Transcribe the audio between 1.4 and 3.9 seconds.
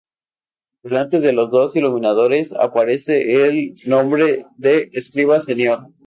dos iluminadores, aparece el